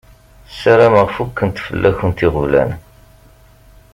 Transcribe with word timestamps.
Sarameɣ 0.59 1.07
fukken 1.15 1.49
fell-akent 1.65 2.25
iɣeblan. 2.25 2.71